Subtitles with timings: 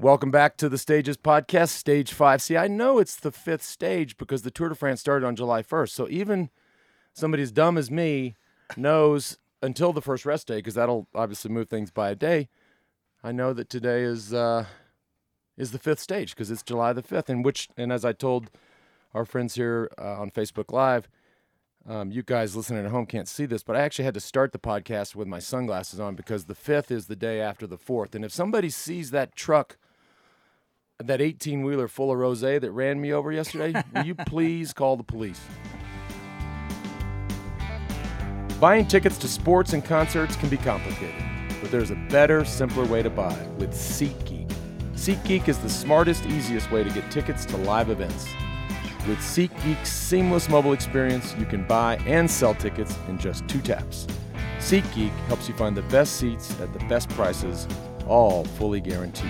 [0.00, 2.42] Welcome back to the Stages podcast, stage five.
[2.42, 5.62] See, I know it's the fifth stage because the Tour de France started on July
[5.62, 5.90] 1st.
[5.90, 6.50] So even
[7.12, 8.34] somebody as dumb as me
[8.76, 12.48] knows until the first rest day, because that'll obviously move things by a day.
[13.22, 14.64] I know that today is uh,
[15.56, 18.50] is the fifth stage because it's July the 5th, and which, and as I told
[19.14, 21.08] our friends here uh, on Facebook Live,
[21.88, 24.50] um, you guys listening at home can't see this, but I actually had to start
[24.50, 28.16] the podcast with my sunglasses on because the fifth is the day after the fourth.
[28.16, 29.76] And if somebody sees that truck,
[31.02, 34.96] that 18 wheeler full of rose that ran me over yesterday, will you please call
[34.96, 35.40] the police?
[38.60, 41.20] Buying tickets to sports and concerts can be complicated,
[41.60, 44.48] but there's a better, simpler way to buy with SeatGeek.
[44.92, 48.28] SeatGeek is the smartest, easiest way to get tickets to live events.
[49.08, 54.06] With SeatGeek's seamless mobile experience, you can buy and sell tickets in just two taps.
[54.58, 57.66] SeatGeek helps you find the best seats at the best prices,
[58.06, 59.28] all fully guaranteed.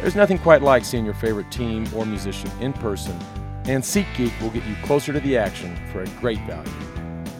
[0.00, 3.18] There's nothing quite like seeing your favorite team or musician in person,
[3.64, 6.72] and SeatGeek will get you closer to the action for a great value.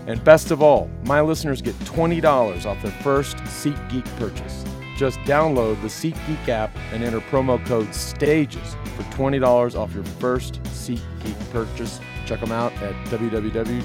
[0.06, 4.64] And best of all, my listeners get $20 off their first SeatGeek purchase.
[4.94, 10.62] Just download the SeatGeek app and enter promo code STAGES for $20 off your first
[10.64, 11.98] SeatGeek purchase.
[12.26, 13.80] Check them out at www.seatgeek.com.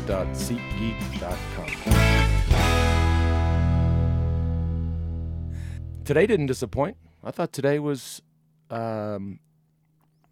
[6.04, 6.98] Today didn't disappoint.
[7.24, 8.22] I thought today was,
[8.70, 9.40] um,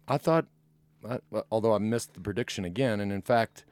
[0.08, 0.46] I thought,
[1.08, 1.18] uh,
[1.50, 3.64] although I missed the prediction again, and in fact,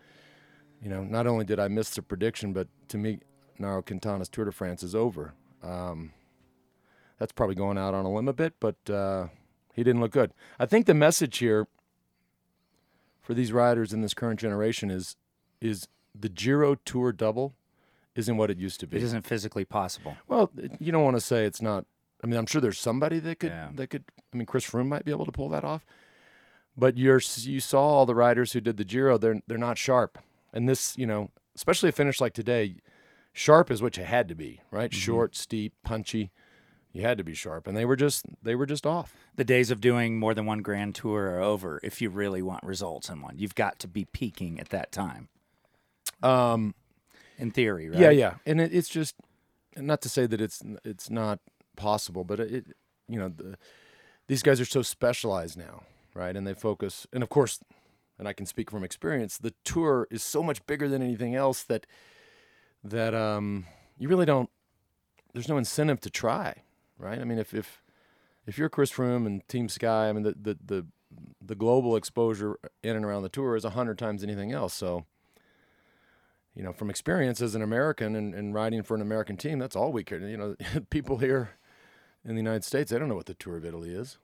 [0.82, 3.20] you know, not only did I miss the prediction, but to me,
[3.60, 5.34] Nairo Quintana's Tour de France is over.
[5.62, 6.12] Um,
[7.18, 9.28] that's probably going out on a limb a bit, but uh,
[9.74, 10.33] he didn't look good.
[10.58, 11.68] I think the message here
[13.20, 15.16] for these riders in this current generation is
[15.60, 15.86] is
[16.18, 17.55] the Giro Tour double
[18.16, 18.96] isn't what it used to be.
[18.96, 20.16] It isn't physically possible.
[20.27, 21.86] Well, you don't want to say it's not.
[22.23, 23.70] I mean, I'm sure there's somebody that could Yeah.
[23.75, 24.05] that could.
[24.33, 25.84] I mean, Chris Froome might be able to pull that off.
[26.77, 29.19] But you're you saw all the riders who did the Giro.
[29.19, 30.19] They're they're not sharp,
[30.53, 32.77] and this you know, especially a finish like today,
[33.33, 34.91] sharp is what you had to be, right?
[34.91, 34.98] Mm-hmm.
[35.01, 36.30] Short, steep, punchy.
[36.95, 39.14] You had to be sharp, and they were just they were just off.
[39.36, 42.64] The days of doing more than one grand tour are over if you really want
[42.64, 43.39] results in one.
[43.39, 45.29] You've got to be peaking at that time.
[46.23, 46.75] Um,
[47.39, 47.98] In theory, right?
[47.98, 49.14] Yeah, yeah, and it, it's just
[49.77, 51.41] not to say that it's it's not
[51.77, 52.66] possible, but it,
[53.08, 53.56] you know, the,
[54.27, 55.83] these guys are so specialized now,
[56.14, 56.36] right?
[56.36, 57.60] And they focus, and of course,
[58.18, 61.62] and I can speak from experience, the tour is so much bigger than anything else
[61.64, 61.86] that
[62.84, 63.66] that um
[63.98, 64.50] you really don't.
[65.33, 66.62] There's no incentive to try,
[66.98, 67.18] right?
[67.18, 67.83] I mean, if if
[68.46, 70.86] if you're Chris Froome and Team Sky, I mean, the the the,
[71.40, 74.74] the global exposure in and around the tour is hundred times anything else.
[74.74, 75.04] So
[76.54, 79.74] you know, from experience as an American and, and riding for an American team, that's
[79.74, 80.18] all we care.
[80.20, 80.56] You know,
[80.90, 81.50] people here
[82.24, 84.18] in the United States, they don't know what the Tour of Italy is.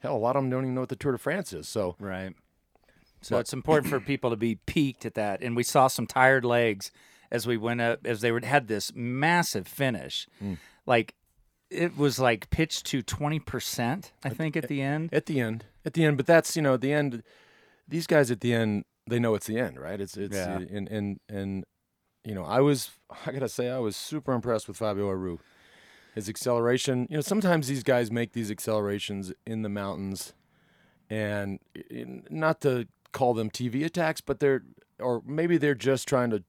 [0.00, 1.66] Hell, a lot of them don't even know what the Tour de France is.
[1.68, 2.34] So, Right.
[3.22, 5.42] So But- it's important for people to be peaked at that.
[5.42, 6.92] And we saw some tired legs
[7.30, 10.28] as we went up, as they were, had this massive finish.
[10.42, 10.58] Mm.
[10.84, 11.14] Like,
[11.70, 15.12] it was like pitched to 20%, I think, at the end.
[15.12, 17.22] at the end, at the end, but that's you know, at the end,
[17.88, 20.00] these guys at the end, they know it's the end, right?
[20.00, 20.58] It's it's Yeah.
[20.58, 21.64] and and and
[22.24, 22.90] you know, I was
[23.26, 25.38] I gotta say, I was super impressed with Fabio Aru.
[26.16, 30.32] His acceleration, you know, sometimes these guys make these accelerations in the mountains,
[31.08, 31.60] and
[32.28, 34.64] not to call them TV attacks, but they're
[34.98, 36.42] or maybe they're just trying to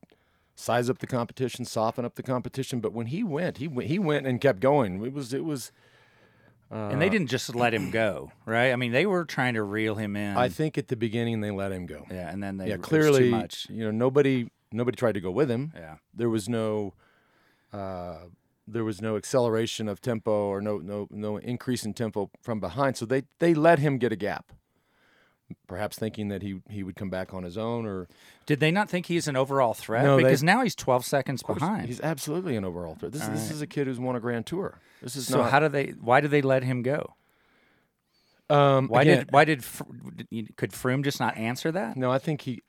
[0.56, 2.80] size up the competition, soften up the competition.
[2.80, 5.06] But when he went, he went, he went and kept going.
[5.06, 5.72] It was it was.
[6.70, 8.74] Uh, and they didn't just let him go, right?
[8.74, 10.36] I mean, they were trying to reel him in.
[10.36, 12.06] I think at the beginning they let him go.
[12.12, 13.68] yeah, and then they yeah, clearly, too much.
[13.70, 15.72] you know, nobody nobody tried to go with him.
[15.76, 15.96] Yeah.
[16.14, 16.94] There was no,
[17.72, 18.18] uh,
[18.68, 22.98] there was no acceleration of tempo or no no no increase in tempo from behind.
[22.98, 24.52] So they they let him get a gap,
[25.68, 28.08] perhaps thinking that he he would come back on his own or
[28.46, 30.04] Did they not think he's an overall threat?
[30.04, 31.88] No, they- because now he's 12 seconds behind.
[31.88, 33.12] He's absolutely an overall threat.
[33.14, 33.52] This, All this right.
[33.52, 34.80] is a kid who's won a Grand Tour.
[35.02, 35.52] This is so not.
[35.52, 35.94] how do they?
[36.02, 37.14] Why do they let him go?
[38.50, 39.32] um, Why again, did?
[39.32, 39.64] Why did?
[40.32, 41.98] Did- Could Froome just not answer that?
[41.98, 42.62] No, I think he,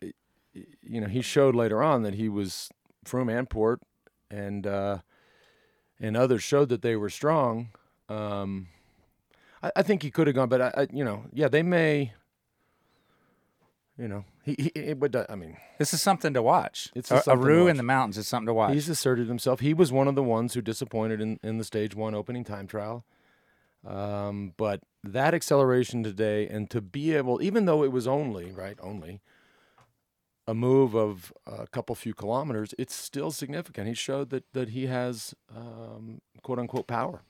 [0.83, 2.69] you know, he showed later on that he was
[3.07, 3.81] Froome and Porte,
[4.31, 4.99] and uh,
[6.01, 7.71] and others showed that they were strong.
[8.09, 8.69] Um,
[9.63, 12.13] I, I think he could have gone, but I, I, you know, yeah, they may.
[13.99, 16.91] You know, he, he uh, I mean, This is something to watch.
[16.95, 18.73] It's a, Aru in the mountains is something to watch.
[18.73, 19.59] he's asserted himself.
[19.59, 22.69] He was one of the ones who disappointed in, in the stage one opening time
[22.69, 23.05] trial.
[23.85, 28.79] Um, but that acceleration today, and to be able, even though it was only right,
[28.81, 29.21] only
[30.49, 33.87] a move of a couple few kilometers, it's still significant.
[33.87, 37.23] He showed that that he has um, quote unquote power.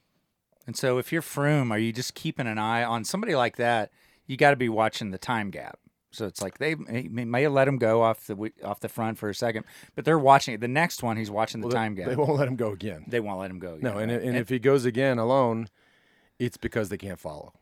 [0.67, 3.91] And so if you're Froome, are you just keeping an eye on somebody like that?
[4.27, 5.81] You got to be watching the time gap.
[6.11, 9.29] So it's like they may, have let him go off the off the front for
[9.29, 9.65] a second,
[9.97, 10.61] but they're watching it.
[10.61, 12.09] The next one, he's watching the Well, time gap.
[12.09, 13.05] They won't let him go again.
[13.09, 13.79] They won't let him go.
[13.81, 14.05] No, yeah.
[14.05, 15.69] and, and if he goes again alone,
[16.39, 17.53] it's because they can't follow.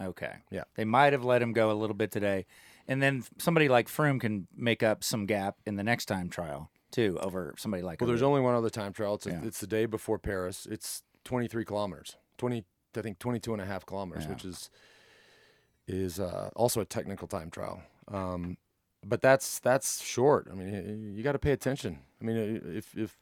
[0.00, 0.32] Okay.
[0.50, 0.64] Yeah.
[0.74, 2.46] They might have let him go a little bit today.
[2.86, 6.70] And then somebody like Froome can make up some gap in the next time trial
[6.90, 9.14] too over somebody like Well, there's only one other time trial.
[9.14, 9.40] It's, a, Yeah.
[9.44, 10.66] it's the day before Paris.
[10.70, 12.64] It's 23 kilometers, 20,
[12.96, 14.30] I think 22 and a half kilometers, Yeah.
[14.30, 14.70] which is
[15.86, 17.82] is uh, also a technical time trial.
[18.08, 18.56] Um,
[19.04, 20.48] but that's that's short.
[20.50, 21.98] I mean, you got to pay attention.
[22.20, 23.18] I mean, if if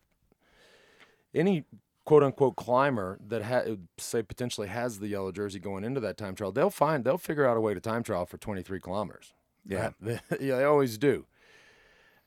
[1.35, 1.65] any
[2.05, 3.65] quote unquote climber that ha-
[3.99, 7.47] say potentially has the yellow jersey going into that time trial, they'll find they'll figure
[7.47, 9.33] out a way to time trial for 23 kilometers.
[9.67, 9.91] Yeah.
[10.01, 11.27] They, yeah, they always do.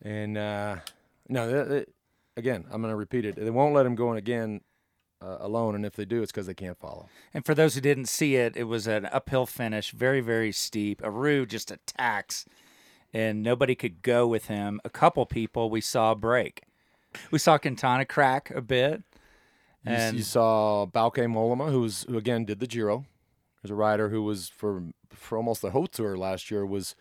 [0.01, 0.77] And uh,
[1.29, 1.85] no, they, they-
[2.37, 3.35] again, I'm going to repeat it.
[3.35, 4.61] They won't let him go in again
[5.21, 7.07] uh, alone, and if they do, it's because they can't follow.
[7.33, 11.01] And for those who didn't see it, it was an uphill finish, very, very steep.
[11.03, 12.45] Aru just attacks,
[13.13, 14.81] and nobody could go with him.
[14.83, 16.63] A couple people we saw break.
[17.31, 19.01] We saw Quintana crack a bit.
[19.85, 23.05] You, And you saw Bauke Mollema, who's who again did the Giro.
[23.63, 26.93] There's a rider who was for for almost the whole tour last year was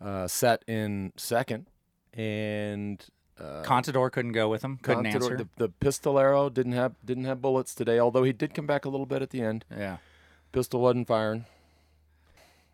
[0.00, 1.66] uh, set in second,
[2.14, 3.04] and
[3.40, 5.36] uh, Contador couldn't go with him, couldn't Contador- answer.
[5.36, 8.88] The, the Pistolero didn't have didn't have bullets today, although he did come back a
[8.88, 9.64] little bit at the end.
[9.70, 9.98] yeah.
[10.52, 11.44] Pistol wasn't firing.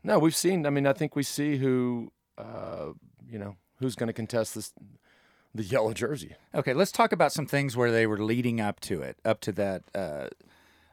[0.04, 0.66] No, we've seen.
[0.66, 2.88] I mean, I think we see who, uh,
[3.28, 4.72] you know, who's going to contest this,
[5.54, 6.34] the yellow jersey.
[6.54, 9.52] Okay, let's talk about some things where they were leading up to it, up to
[9.52, 10.28] that uh,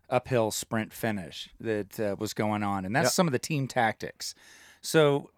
[0.09, 3.09] uphill sprint finish that uh, was going on, and that's Yeah.
[3.11, 4.33] some of the team tactics.
[4.81, 5.29] So,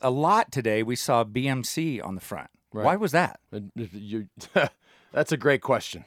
[0.00, 2.50] a lot today we saw BMC on the front.
[2.72, 2.84] Right.
[2.84, 3.40] Why was that?
[3.74, 4.28] You,
[5.12, 6.04] that's a great question.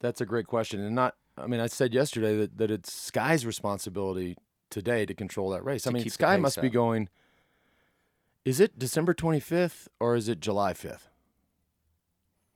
[0.00, 1.14] That's a great question, and not.
[1.38, 4.36] I mean, I said yesterday that, that it's Sky's responsibility
[4.68, 5.86] today to control that race.
[5.86, 7.08] I mean, Sky must be going.
[8.44, 11.08] Is it December twenty fifth or is it July fifth?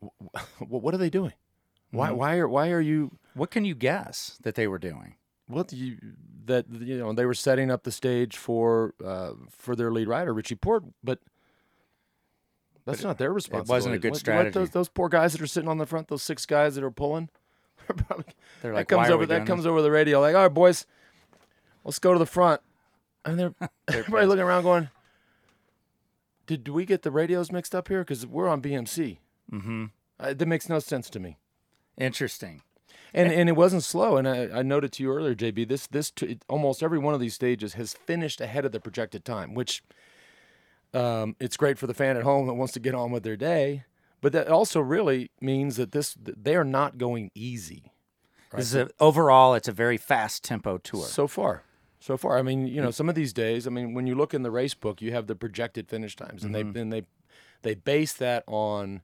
[0.58, 1.32] What are they doing?
[1.91, 2.11] Why?
[2.11, 2.17] Mhm.
[2.17, 2.49] Why are?
[2.49, 3.19] Why are you?
[3.35, 5.14] What can you guess that they were doing?
[5.48, 5.96] What do you
[6.46, 10.32] that you know they were setting up the stage for uh, for their lead rider
[10.34, 11.20] Richie Porte, but
[12.84, 13.69] that's not their responsibility.
[13.70, 14.54] It wasn't a good let strategy.
[14.58, 16.90] those, those poor guys that are sitting on the front, those six guys that are
[16.90, 17.28] pulling,
[17.87, 18.25] probably-
[18.62, 20.87] They're that like, comes over that comes over the radio like, all right, boys,
[21.84, 22.60] let's go to the front,
[23.25, 23.54] and they're
[23.88, 24.28] everybody pissed.
[24.28, 24.88] looking around going,
[26.46, 28.02] did, do we get the radios mixed up here?
[28.02, 29.19] Because we're on BMC.
[29.52, 29.84] Mm-hmm.
[30.19, 31.38] Uh, that makes no sense to me.
[31.98, 32.62] Interesting.
[33.17, 34.17] And and it wasn't slow.
[34.17, 37.21] And I, I noted to you earlier, JB, this this t- almost every one of
[37.21, 39.83] these stages has finished ahead of the projected time, which
[40.95, 43.37] um, it's great for the fan at home that wants to get on with their
[43.37, 43.85] day.
[44.21, 47.93] But that also really means that this they are not going easy
[48.53, 48.59] Right?
[48.61, 51.05] This is a, overall, it's a very fast tempo tour.
[51.05, 51.63] so far.
[51.99, 54.33] So far, I mean, you know, some of these days, I mean, when you look
[54.33, 57.03] in the race book, you have the projected finish times, and they then they
[57.63, 59.01] they base that on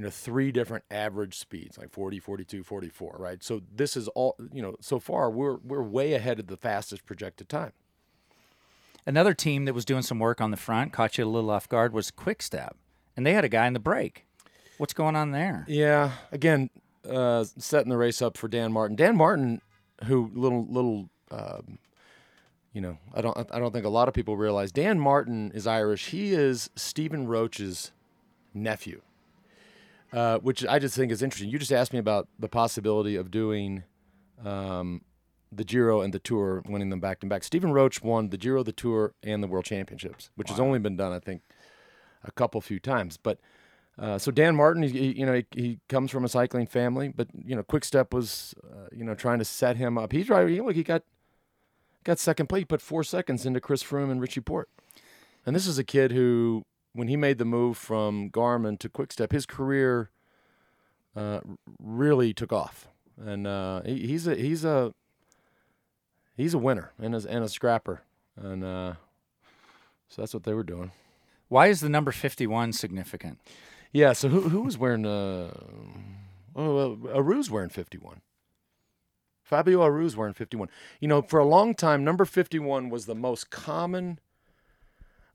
[0.00, 3.44] you know three different average speeds like 40 42 44 right?
[3.44, 7.04] So this is all you know so far we're we're way ahead of the fastest
[7.04, 7.72] projected time.
[9.04, 11.68] Another team that was doing some work on the front, caught you a little off
[11.68, 12.76] guard, was Quickstep,
[13.14, 14.24] and they had a guy in the break.
[14.78, 15.66] What's going on there?
[15.68, 16.70] yeah again
[17.06, 18.96] uh setting the race up for dan martin.
[18.96, 19.60] Dan martin
[20.04, 21.78] who little little um
[22.72, 25.66] you know i don't i don't think a lot of people realize dan martin is
[25.66, 26.06] irish.
[26.06, 27.92] He is stephen roche's
[28.54, 29.02] nephew
[30.12, 31.50] uh, which I just think is interesting.
[31.50, 33.84] You just asked me about the possibility of doing
[34.44, 35.02] um,
[35.52, 37.44] the Giro and the Tour, winning them back to back.
[37.44, 40.96] Stephen Roche won the Giro, the Tour, and the World Championships, which has only been
[40.96, 41.42] done, I think,
[42.24, 43.16] a couple few times.
[43.16, 43.38] But
[43.98, 47.08] uh, so Dan Martin, he, he- you know, he, he comes from a cycling family,
[47.08, 50.12] but you know, Quick Step was, uh, you know, trying to set him up.
[50.12, 50.48] He's right.
[50.48, 51.02] He, look, he got
[52.04, 52.60] got second place.
[52.62, 54.68] He put four seconds into Chris Froome and Richie Porte.
[55.44, 59.32] And this is a kid who, when he made the move from Garmin to Quickstep,
[59.32, 60.10] his career
[61.16, 61.40] uh,
[61.82, 64.94] really took off, and uh, he, he's a he's a
[66.36, 68.02] he's a winner and a, and a scrapper,
[68.36, 68.94] and uh,
[70.08, 70.92] so that's what they were doing.
[71.48, 73.40] Why is the number 51 significant?
[73.92, 74.12] Yeah.
[74.12, 75.06] So who who was wearing?
[75.06, 75.52] Uh,
[76.54, 78.20] oh, Aru's wearing fifty one.
[79.42, 80.68] Fabio Aru's wearing fifty one.
[81.00, 84.20] You know, for a long time, number fifty one was the most common.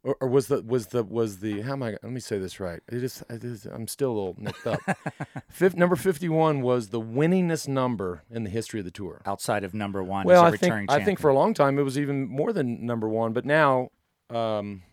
[0.06, 1.92] Or, or was the was the was the how am I?
[2.04, 2.80] Let me say this right.
[2.88, 4.80] It is, it is I'm still a little nicked up.
[5.50, 9.24] Fif, number fifty one was the winningest number in the history of the tour.
[9.26, 11.56] Outside of number one, Well, as a I think returning I think for a long
[11.56, 13.90] time it was even more than number one, but now,
[14.30, 14.84] um,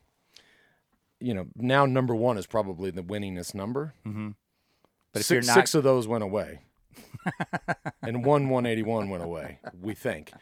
[1.20, 3.92] you know, now number one is probably the winningest number.
[4.04, 6.60] But if six, you're not, six of those went away.
[8.02, 9.58] and one 181 went away.
[9.78, 10.32] We think,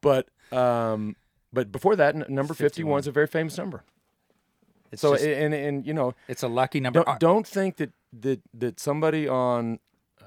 [0.00, 1.14] but um,
[1.52, 3.84] but before that, n- number 51 is a very famous number.
[4.92, 7.02] It's So just- and and you know it's a lucky number.
[7.04, 9.78] don't don't think that that that somebody on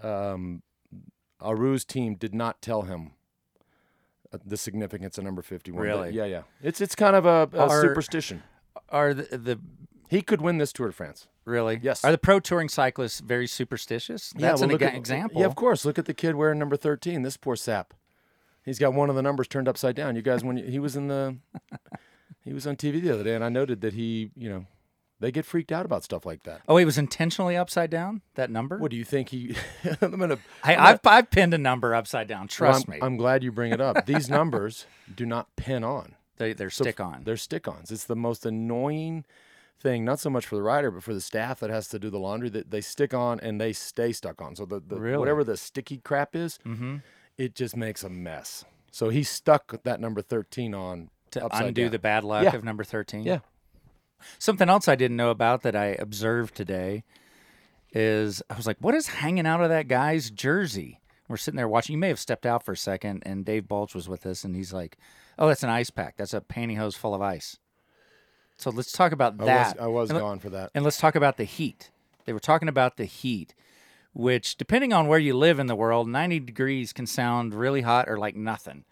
[0.04, 0.62] um,
[1.42, 3.12] Aru's team did not tell him
[4.34, 5.78] uh, the significance of number 51.
[5.78, 6.12] But Really?
[6.12, 6.42] Yeah, yeah.
[6.62, 8.44] It's it's kind of a, a Are- superstition.
[8.90, 9.60] Are the, the
[10.10, 11.28] He could win this Tour de France.
[11.46, 11.80] really?
[11.82, 12.04] Yes.
[12.06, 14.34] Are the pro touring cyclists very superstitious?
[14.36, 15.40] That's well, an at- example.
[15.42, 15.86] Yeah, of course.
[15.86, 17.22] Look at the kid wearing number 13.
[17.24, 17.94] This poor sap.
[18.66, 20.16] He's got one of the numbers turned upside down.
[20.16, 21.38] You guys, when you, he was in the,
[22.44, 24.66] he was on TV the other day, and I noted that he, you know,
[25.20, 26.62] they get freaked out about stuff like that.
[26.68, 28.22] Oh, he was intentionally upside down.
[28.36, 28.78] That number.
[28.78, 29.56] What do you think he?
[30.02, 30.38] I'm gonna.
[30.64, 32.42] Hey, I'm I've, I've pinned a number upside down.
[32.42, 33.00] Well, Trust I'm, me.
[33.02, 34.06] I'm glad you bring it up.
[34.06, 36.16] These numbers do not pin on.
[36.38, 37.24] they, they're So stick on.
[37.26, 37.92] They're stick-ons.
[37.92, 39.26] It's the most annoying
[39.82, 42.10] thing, not so much for the rider, but for the staff that has to do
[42.10, 42.50] the laundry.
[42.50, 44.56] That they stick on and they stay stuck on.
[44.56, 45.18] So the, the Really?
[45.18, 46.98] whatever the sticky crap is, mm-hmm.
[47.38, 48.64] it just makes a mess.
[48.92, 51.92] So he stuck that number 13 on To undo down.
[51.92, 52.56] the bad luck Yeah.
[52.56, 53.24] of number 13.
[53.24, 53.40] Yeah.
[54.38, 57.04] Something else I didn't know about that I observed today
[57.92, 61.00] is I was like, what is hanging out of that guy's jersey?
[61.28, 61.94] We're sitting there watching.
[61.94, 64.56] You may have stepped out for a second, and Dave Bulge was with us, and
[64.56, 64.98] he's like,
[65.38, 66.18] oh, that's an ice pack.
[66.18, 67.58] That's a pantyhose full of ice.
[68.58, 69.78] So let's talk about I that.
[69.78, 70.72] was, I was And let- gone for that.
[70.76, 71.92] and let's talk about the heat.
[72.26, 73.54] They were talking about the heat,
[74.14, 78.10] which, depending on where you live in the world, 90 degrees can sound really hot
[78.10, 78.84] or like nothing.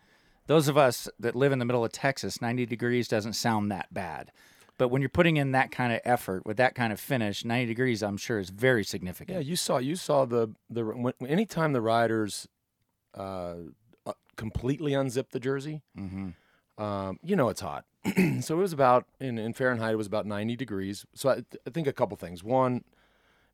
[0.48, 3.94] Those of us that live in the middle of Texas, 90 degrees doesn't sound that
[3.94, 4.32] bad.
[4.78, 7.66] But when you're putting in that kind of effort with that kind of finish, 90
[7.66, 9.38] degrees, I'm sure, is very significant.
[9.38, 12.48] Yeah, you saw you saw the the when, anytime the riders
[13.18, 13.56] uh,
[14.06, 16.30] uh, completely unzip the jersey, hmm
[16.78, 17.86] um, you know it's hot.
[18.42, 21.06] so it was about in, in Fahrenheit it was about 90 degrees.
[21.16, 22.44] So I, I think a couple things.
[22.44, 22.84] One,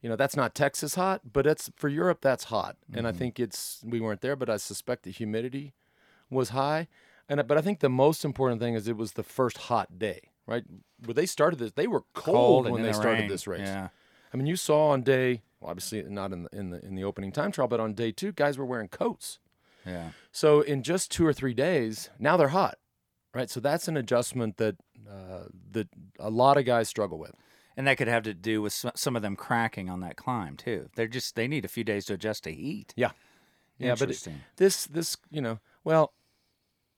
[0.01, 2.75] you know that's not Texas hot, but it's for Europe that's hot.
[2.93, 5.73] And I think it's we weren't there, but I suspect the humidity
[6.33, 6.87] was high.
[7.29, 10.19] And but I think the most important thing is it was the first hot day,
[10.45, 10.63] right?
[11.05, 13.29] Where they started this, they were cold, and when they the started rain.
[13.29, 13.61] this race.
[13.61, 13.89] Yeah.
[14.33, 17.03] I mean, you saw on day, well, obviously not in the in the in the
[17.03, 19.39] opening time trial, but on day two, guys were wearing coats.
[19.85, 20.09] Yeah.
[20.31, 22.77] So in just two or three days, now they're hot,
[23.33, 23.49] right?
[23.49, 24.75] So that's an adjustment that
[25.09, 25.87] uh, that
[26.19, 27.33] a lot of guys struggle with.
[27.75, 30.57] And that could have to do with some, some of them cracking on that climb,
[30.57, 30.89] too.
[30.95, 32.93] They're just, they need a few days to adjust to heat.
[32.95, 33.09] Yeah,
[33.79, 36.13] yeah, but it- this this you know, well,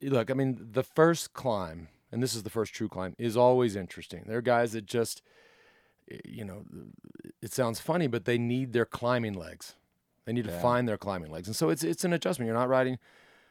[0.01, 3.75] look, I mean, the first climb, and this is the first true climb, is always
[3.75, 4.23] interesting.
[4.27, 5.21] There are guys that just,
[6.23, 6.63] you know,
[7.41, 9.75] it sounds funny, but they need their climbing legs.
[10.25, 12.47] They need to find their climbing legs, and so it's it's an adjustment.
[12.47, 12.97] You're not riding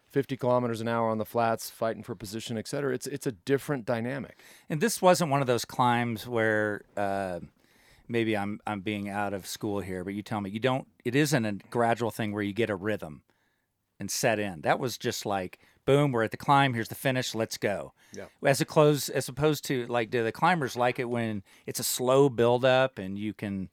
[0.09, 2.95] 50 kilometers an hour on the flats, fighting for position, et cetera.
[2.95, 4.41] It's it's a different dynamic.
[4.69, 7.41] And this wasn't one of those climbs where uh,
[8.09, 10.87] maybe I'm I'm being out of school here, but you tell me you don't.
[11.05, 13.23] It isn't a gradual thing where you get a rhythm
[13.99, 14.61] and set in.
[14.63, 16.75] That was just like boom, we're at the climb.
[16.75, 17.35] Here's the finish.
[17.35, 17.93] Let's go.
[18.13, 18.27] Yeah.
[18.43, 21.85] As a close, as opposed to like, do the climbers like it when it's a
[21.85, 23.69] slow build up and you can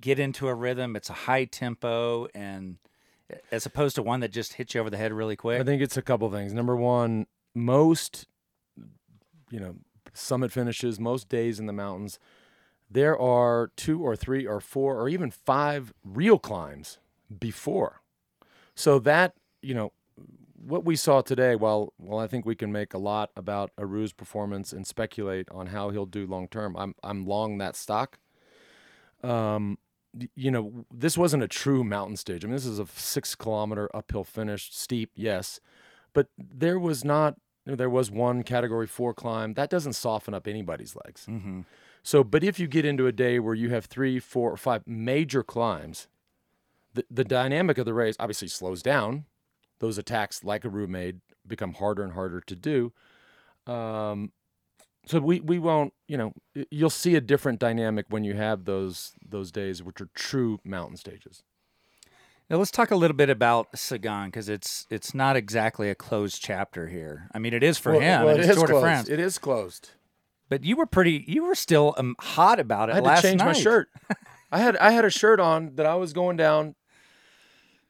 [0.00, 0.96] get into a rhythm?
[0.96, 2.78] It's a high tempo and
[3.30, 5.60] eh, as opposed to one that just hits you over the head really quick.
[5.60, 6.52] I think it's a couple things.
[6.52, 8.26] Number one, most,
[9.50, 9.76] you know,
[10.12, 12.18] summit finishes, most days in the mountains,
[12.90, 16.98] there are two or three or four or even five real climbs
[17.40, 18.00] before.
[18.74, 19.92] So that, you know,
[20.66, 24.12] what we saw today, while while I think we can make a lot about Aru's
[24.12, 28.18] performance and speculate on how he'll do long term, I'm I'm long that stock.
[29.22, 29.78] Um,
[30.34, 32.44] you know, this wasn't a true mountain stage.
[32.44, 35.60] I mean, this is a six kilometer uphill finish, steep, yes,
[36.12, 37.36] but there was not.
[37.66, 41.26] There was one category four climb that doesn't soften up anybody's legs.
[41.26, 41.62] mm-hmm.
[42.02, 44.82] So, but if you get into a day where you have three, four, or five
[44.86, 46.06] major climbs,
[46.92, 49.24] the, the dynamic of the race obviously slows down.
[49.84, 52.94] Those attacks, like a roommate, become harder and harder to do.
[53.66, 54.32] Um,
[55.04, 56.32] so we, we won't, you know,
[56.70, 60.96] you'll see a different dynamic when you have those those days, which are true mountain
[60.96, 61.42] stages.
[62.48, 66.42] Now let's talk a little bit about Sagan because it's it's not exactly a closed
[66.42, 67.28] chapter here.
[67.34, 68.24] I mean, it is for Well, him.
[68.24, 68.82] well, it it's is Tour de closed.
[68.82, 69.08] France.
[69.10, 69.90] It is closed.
[70.48, 71.26] But you were pretty.
[71.28, 73.56] You were still um, hot about it I had last to change my night.
[73.58, 73.90] shirt.
[74.50, 76.74] I had I had a shirt on that I was going down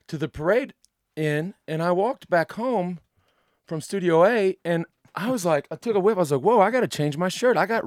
[0.09, 0.75] to the parade
[1.17, 3.01] in, and I walked back home
[3.67, 6.17] from Studio A, and I was like, I took a whip.
[6.17, 7.57] I was like, whoa, I got to change my shirt.
[7.57, 7.85] I got,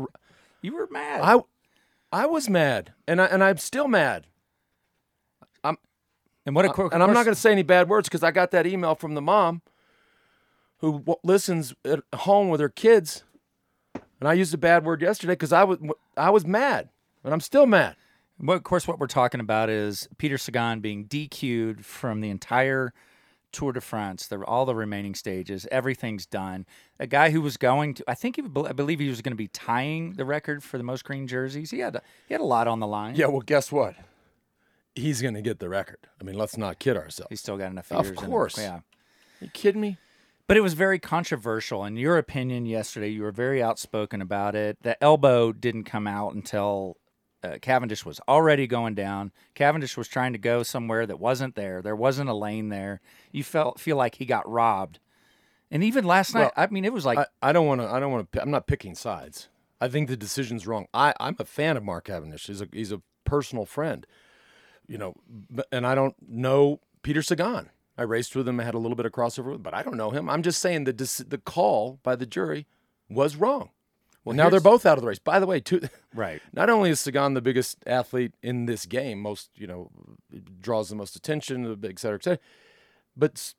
[0.62, 1.22] You were mad.
[1.22, 1.39] I,
[2.12, 4.27] I was mad, and I and I'm still mad.
[5.63, 6.93] and what a quick.
[6.93, 9.13] and I'm not going to say any bad words because I got that email from
[9.15, 9.62] the mom
[10.77, 13.24] who w- listens at home with her kids,
[14.19, 15.79] and I used a bad word yesterday because I was
[16.15, 16.89] I was mad,
[17.25, 17.96] and I'm still mad.
[18.39, 22.93] Well, of course, what we're talking about is Peter Sagan being DQ'd from the entire
[23.51, 25.68] Tour de France, the, all the remaining stages.
[25.72, 26.66] Everything's done.
[27.00, 29.38] A guy who was going to, I think, he, I believe he was going to
[29.38, 31.72] be tying the record for the most green jerseys.
[31.72, 33.16] He had, a, he had a lot on the line.
[33.16, 33.96] Yeah, well, guess what?
[34.96, 36.00] He's going to get the record.
[36.20, 37.30] I mean, let's not kid ourselves.
[37.30, 38.20] He's still got enough Of years.
[38.20, 38.30] him.
[38.30, 38.58] course.
[38.58, 38.80] yeah.
[39.39, 39.98] you kidding me?
[40.48, 41.84] But it was very controversial.
[41.86, 44.77] In your opinion, yesterday, you were very outspoken about it.
[44.82, 46.98] The elbow didn't come out until
[47.44, 49.32] uh, Cavendish was already going down.
[49.53, 51.82] Cavendish was trying to go somewhere that wasn't there.
[51.82, 53.01] There wasn't a lane there.
[53.32, 55.00] You felt feel like he got robbed.
[55.70, 57.88] And even last night, I mean, it was like I, I don't want to.
[57.89, 58.41] I don't want to.
[58.41, 59.50] I'm not picking sides.
[59.79, 60.88] I think the decision's wrong.
[60.94, 62.48] I, I'm a fan of Mark Cavendish.
[62.48, 64.08] He's a he's a personal friend,
[64.88, 65.15] you know.
[65.72, 67.70] And I don't know Peter Sagan.
[67.98, 68.60] I raced with him.
[68.60, 70.29] I had a little bit of crossover with him, but I don't know him.
[70.29, 72.65] I'm just saying the the call by the jury
[73.10, 73.70] was wrong.
[74.27, 75.19] Well, now they're both out of the race.
[75.19, 75.81] By the way, too.
[76.15, 76.41] right.
[76.53, 79.89] Not only is Sagan the biggest athlete in this game, most you know,
[80.62, 82.39] draws the most attention, et cetera, et cetera,
[83.15, 83.53] but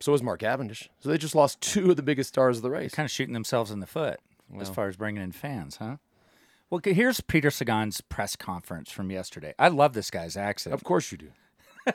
[0.00, 0.88] so is Mark Cavendish.
[1.00, 2.92] So they just lost two of the biggest stars of the race.
[2.94, 4.20] Kind of shooting themselves in the foot
[4.60, 5.96] as far as bringing in fans, huh?
[6.70, 9.54] Well, here's Peter Sagan's press conference from yesterday.
[9.58, 10.72] I love this guy's accent.
[10.72, 11.30] Of course you do.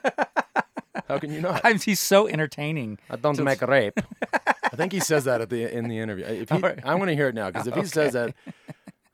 [1.08, 1.62] How can you not?
[1.64, 2.98] I- He's so entertaining.
[3.10, 4.00] I don't make a rape.
[4.76, 6.26] I think he says that at the in the interview.
[6.26, 6.80] If he, right.
[6.84, 8.36] I want to hear it now because if he says that,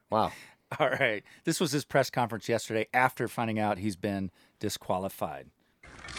[0.09, 0.31] wow.
[0.79, 1.23] All right.
[1.43, 5.51] This was his press conference yesterday after finding out he's been disqualified.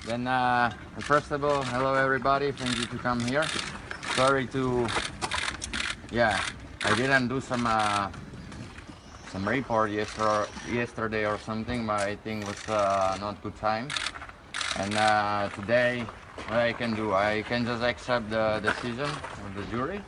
[0.07, 2.53] Then, uh, first of all, hello everybody.
[2.53, 3.45] Thank you to come here.
[4.15, 4.87] Sorry to,
[6.13, 6.41] yeah,
[6.85, 8.13] I didn't do some uh,
[9.33, 13.89] some report yesterday, yesterday or something, but I think was uh, not good time.
[14.77, 16.07] And uh, today,
[16.53, 20.05] what I can do, I can just accept the decision of the jury,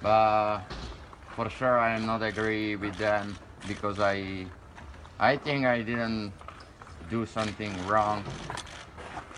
[0.00, 0.60] but
[1.34, 3.36] for sure I am not agree with them
[3.66, 4.46] because I,
[5.18, 6.32] I think I didn't
[7.10, 8.22] do something wrong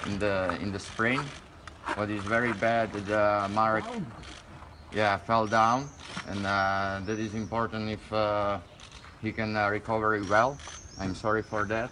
[0.04, 1.24] in the in the spring.
[1.96, 3.84] What is very bad uh, Mark,
[4.94, 5.88] yeah, fell down,
[6.28, 8.58] and uh, that is important if uh,
[9.22, 10.58] he can uh, recover well.
[11.00, 11.88] I'm sorry for that,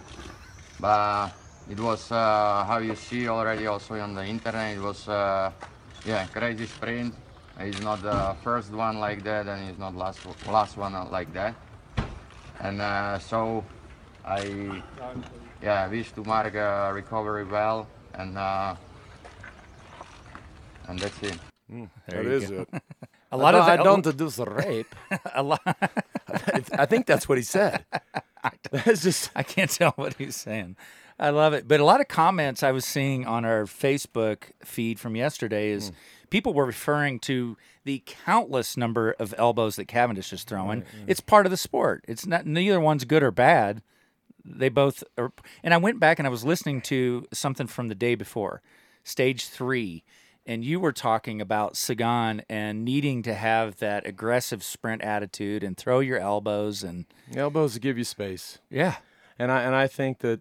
[0.79, 4.77] but it was uh, how you see already also on the internet.
[4.77, 5.53] It was uh,
[6.05, 7.15] yeah crazy sprint.
[7.61, 11.55] it's not the first one like that, and it's not last last one like that.
[12.61, 13.65] And uh, so
[14.25, 14.83] I
[15.63, 18.75] yeah, wish to Mark uh, recovery well, and uh,
[20.89, 21.39] and that's it.
[22.09, 22.69] That is it.
[23.33, 24.95] A lot I of the, I don't deduce a rape.
[25.35, 25.63] a lot.
[26.75, 27.87] I think that's what he said.
[28.71, 30.77] That's just I can't tell what he's saying.
[31.23, 31.69] I love it.
[31.69, 35.91] But a lot of comments I was seeing on our Facebook feed from yesterday is
[35.91, 35.95] hmm.
[36.31, 40.85] people were referring to the countless number of elbows that Cavendish is throwing.
[41.07, 42.05] It's part of the sport.
[42.09, 43.83] It's not neither one's good or bad.
[44.45, 45.33] They both are
[45.63, 48.61] and I went back and I was listening to something from the day before,
[49.05, 50.03] stage 3,
[50.45, 55.77] and you were talking about Sagan and needing to have that aggressive sprint attitude and
[55.77, 57.05] throw your elbows and
[57.37, 58.59] elbows to give you space.
[58.69, 58.97] yeah.
[59.39, 60.41] And I and I think that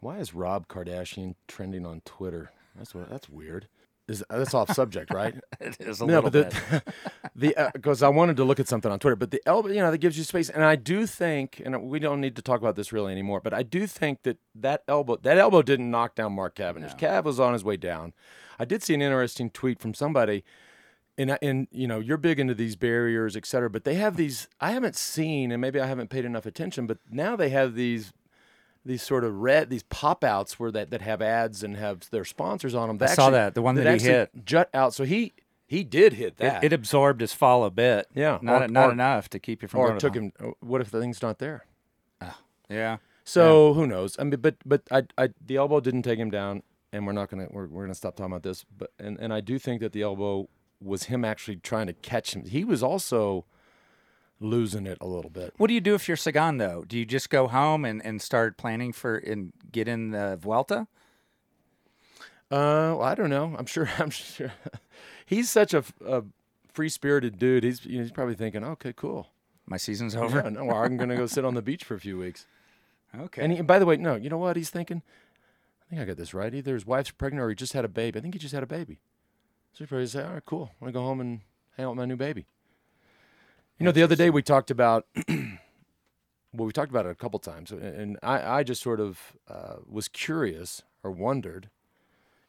[0.00, 2.50] why is Rob Kardashian trending on Twitter?
[2.76, 3.68] That's what that's weird.
[4.08, 5.36] Is that's off subject, right?
[5.60, 6.82] It is a No, little but bit.
[7.36, 9.68] the uh, the because I wanted to look at something on Twitter, but the elbow,
[9.68, 12.42] you know, that gives you space, and I do think, and we don't need to
[12.42, 15.90] talk about this really anymore, but I do think that that elbow, that elbow didn't
[15.90, 16.94] knock down Mark Cavendish.
[16.94, 18.12] Cav was on his way down.
[18.58, 20.42] I did see an interesting tweet from somebody,
[21.16, 24.16] and I- and you know, you're big into these barriers, et cetera, but they have
[24.16, 24.48] these.
[24.60, 28.12] I haven't seen, and maybe I haven't paid enough attention, but now they have these.
[28.84, 32.24] These sort of red, these pop outs where that, that have ads and have their
[32.24, 32.96] sponsors on them.
[32.98, 34.30] They I saw that, the one that he hit.
[34.44, 34.94] jut out.
[34.94, 35.34] So he
[35.66, 36.64] he did hit that.
[36.64, 38.06] It, it absorbed his fall a bit.
[38.14, 40.32] Yeah, Not or- not or- enough to keep you from or took him.
[40.40, 41.64] uh, What if the thing's not there?
[42.68, 42.98] Yeah.
[43.24, 44.16] So who knows?
[44.18, 46.62] I mean, but but I, I the elbow didn't take him down,
[46.92, 48.64] and we're not gonna we're, we're gonna stop talking about this.
[48.76, 50.48] But and and I do think that the elbow
[50.80, 52.46] was him actually trying to catch him.
[52.46, 53.44] He was also
[54.40, 55.54] losing it a little bit.
[55.58, 56.84] What do you do if you're Sagan though?
[56.86, 60.88] Do you just go home and, and start planning for and get in the Vuelta?
[62.50, 63.54] Uh, well, I don't know.
[63.56, 63.88] I'm sure.
[63.98, 64.52] I'm sure.
[65.26, 66.24] he's such a, a
[66.72, 67.62] free spirited dude.
[67.64, 69.28] He's you know, he's probably thinking, okay, cool.
[69.66, 70.42] My season's over.
[70.42, 72.46] Yeah, no, I'm gonna go sit on the beach for a few weeks.
[73.16, 73.42] Okay.
[73.42, 75.02] And, he, and by the way, no, you know what he's thinking?
[75.82, 76.54] I think I got this right.
[76.54, 78.18] Either his wife's pregnant or he just had a baby.
[78.18, 79.00] I think he just had a baby.
[79.72, 80.70] So he probably say, all right, cool.
[80.80, 81.40] I'm going to go home and
[81.76, 82.46] hang out with my new baby.
[83.80, 87.38] You know, the other day we talked about, well, we talked about it a couple
[87.38, 91.70] times, and- I, I just sort of uh, was curious or wondered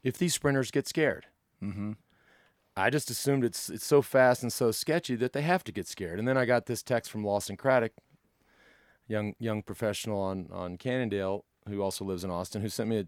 [0.04, 1.28] if these sprinters get scared.
[1.64, 1.94] mm-hmm.
[2.76, 5.88] I just assumed it's it's so fast and so sketchy that they have to get
[5.88, 6.20] scared.
[6.20, 7.92] And then I got this text from Lawson Craddock,
[9.08, 13.06] young young professional on on Cannondale, who also lives in Austin, who sent me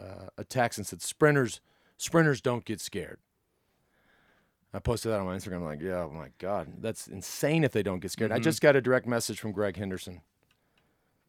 [0.00, 1.60] a, uh, a text and said, "Sprinters,
[1.96, 3.20] sprinters don't get scared."
[4.76, 5.56] I posted that on my Instagram.
[5.56, 8.30] I'm like, yeah, oh my god, that's insane if they don't get scared.
[8.30, 10.20] I just got a direct message from Greg Henderson,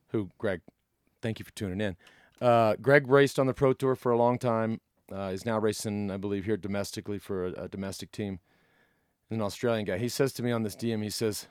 [0.10, 0.60] who Greg,
[1.21, 1.95] thank you for tuning in.
[2.45, 4.81] Uh, Greg raced on the Pro Tour for a long time.
[5.10, 8.39] Uh, he's now racing, I believe, here domestically for a, a domestic team.
[9.29, 9.97] He's an Australian guy.
[9.97, 11.47] He says to me on this DM, he says,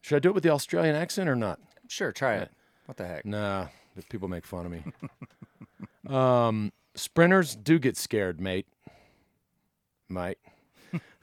[0.00, 2.50] "Should I do it with the Australian accent or not?" Sure, try it.
[2.86, 3.26] What the heck?
[3.26, 3.66] Nah,
[4.08, 4.82] people make fun of me.
[6.14, 8.66] um, sprinters do get scared, mate.
[10.08, 10.38] Mate.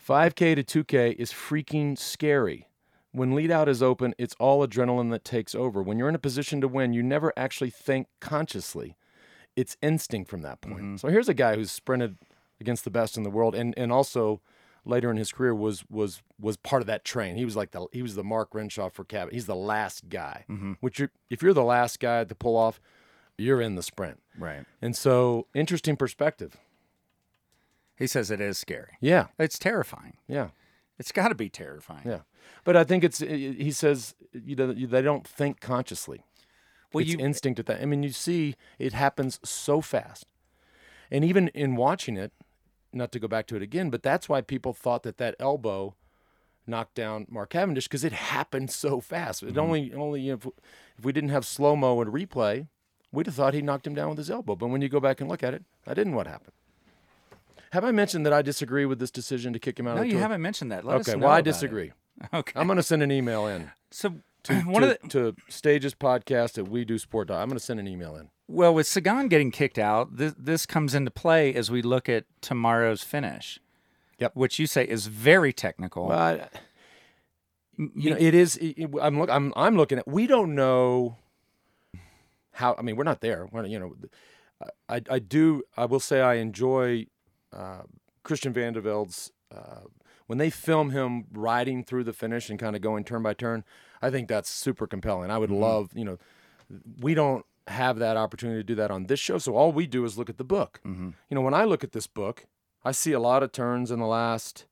[0.06, 2.68] 5K to 2K is freaking scary.
[3.12, 5.84] When lead out is open, it's all adrenaline that takes over.
[5.84, 8.96] When you're in a position to win, you never actually think consciously.
[9.56, 10.78] It's instinct from that point.
[10.78, 10.96] Mm-hmm.
[10.98, 12.18] So here's a guy who's sprinted
[12.60, 14.42] against the best in the world and, and also
[14.86, 17.36] later in his career was was was part of that train.
[17.36, 19.34] He was like the he was the Mark Renshaw for cabin.
[19.34, 20.46] He's the last guy.
[20.50, 20.74] Mm-hmm.
[20.80, 22.80] Which you're, if you're the last guy to pull off,
[23.38, 24.22] you're in the sprint.
[24.38, 24.66] Right.
[24.82, 26.58] And so interesting perspective.
[28.02, 28.98] He says it is scary.
[29.00, 29.28] Yeah.
[29.38, 30.18] It's terrifying.
[30.28, 30.50] Yeah.
[30.98, 32.04] It's got to be terrifying.
[32.06, 32.22] Yeah.
[32.64, 36.24] But I think it's he says you know they don't think consciously.
[36.94, 37.82] Well, it's you instinct at that.
[37.82, 40.26] I mean, you see it happens so fast.
[41.10, 42.32] And even in watching it,
[42.94, 45.96] not to go back to it again, but that's why people thought that that elbow
[46.68, 49.44] knocked down Mark Cavendish because it happened so fast.
[49.44, 49.60] It mm-hmm.
[49.60, 50.46] only only if,
[50.98, 52.68] if we didn't have slow mo and replay,
[53.12, 54.56] we'd have thought he knocked him down with his elbow.
[54.56, 56.54] But when you go back and look at it, that didn't what happened.
[57.72, 60.04] Have I mentioned that I disagree with this decision to kick him out no, of
[60.04, 60.22] the you tour?
[60.22, 60.84] haven't mentioned that.
[60.86, 61.52] Let us okay, know well I about it.
[61.52, 61.92] disagree.
[62.34, 62.52] Okay.
[62.60, 65.96] I'm going to send an email in so to, one to, of the to Stages
[65.96, 67.32] Podcast at We Do Sport.
[67.32, 68.30] I'm going to send an email in.
[68.48, 72.26] well with Sagan getting kicked out, this this comes into play as we look at
[72.42, 73.60] tomorrow's finish.
[74.20, 74.36] Yep.
[74.36, 76.08] Which you say is very technical.
[76.10, 76.48] Well, I,
[77.96, 78.58] you know, it is.
[78.58, 79.30] it- I'm look.
[79.32, 79.52] I'm.
[79.56, 80.08] I'm looking at.
[80.08, 81.18] We don't know
[82.52, 82.76] how.
[82.78, 83.48] I mean, we're not there.
[83.52, 83.96] We're, you know,
[84.88, 85.02] I.
[85.10, 85.64] I do.
[85.76, 87.08] I will say I enjoy
[87.54, 87.82] uh,
[88.24, 89.82] Christian Vande Velde's uh,
[90.28, 93.64] when they film him riding through the finish and kind of going turn by turn.
[94.02, 95.30] I think that's super compelling.
[95.30, 95.92] I would love.
[95.94, 96.18] You know,
[97.02, 99.38] we don't have that opportunity to do that on this show.
[99.38, 100.80] So all we do is look at the book.
[101.30, 102.46] You know, when I look at this book,
[102.84, 104.66] I see a lot of turns in the last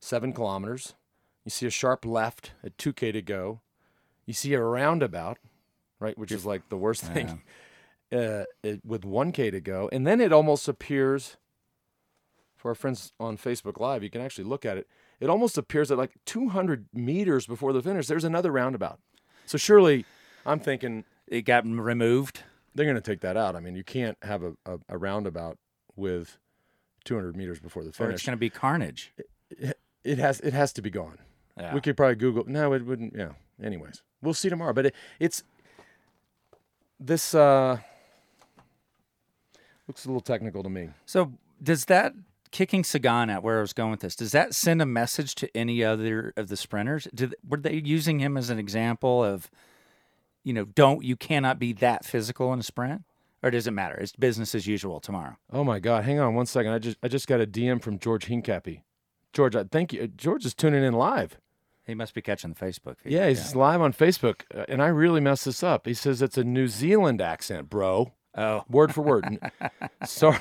[0.00, 0.94] seven kilometers.
[1.44, 3.60] You see a sharp left at 2K to go.
[4.26, 5.38] You see a roundabout,
[6.00, 7.42] right, which is like the worst thing,
[8.12, 9.88] uh, it, with 1K to go.
[9.92, 11.36] And then it almost appears,
[12.60, 14.86] for our friends on Facebook Live, you can actually look at it.
[15.18, 19.00] It almost appears at like 200 meters before the finish, there's another roundabout.
[19.46, 20.04] So surely,
[20.44, 22.42] I'm thinking it got removed.
[22.74, 23.56] they're going to take that out.
[23.56, 25.56] I mean, you can't have a, a, a roundabout
[25.96, 26.36] with
[27.04, 28.10] 200 meters before the finish.
[28.10, 29.14] Or it's going to be carnage.
[30.04, 31.18] It has it has to be gone.
[31.58, 31.74] Yeah.
[31.74, 32.44] We could probably Google.
[32.46, 33.14] No, it wouldn't.
[33.16, 33.32] Yeah.
[33.62, 34.72] Anyways, we'll see tomorrow.
[34.72, 35.42] But it, it's
[36.98, 37.78] this uh,
[39.88, 40.90] looks a little technical to me.
[41.06, 42.14] So does that
[42.50, 44.16] kicking Sagan out where I was going with this?
[44.16, 47.08] Does that send a message to any other of the sprinters?
[47.14, 49.50] Did were they using him as an example of,
[50.44, 53.02] you know, don't you cannot be that physical in a sprint,
[53.42, 53.96] or does it matter?
[53.96, 55.36] It's business as usual tomorrow.
[55.52, 56.04] Oh my God!
[56.04, 56.72] Hang on one second.
[56.72, 58.82] I just I just got a DM from George Hincapie.
[59.32, 60.08] George, I thank you.
[60.08, 61.38] George is tuning in live.
[61.86, 63.12] He must be catching the Facebook feed.
[63.12, 65.86] Yeah, he's live on Facebook, uh, and I really messed this up.
[65.86, 68.12] He says it's a New Zealand accent, bro.
[68.36, 69.38] Oh, word for word.
[70.04, 70.38] sorry,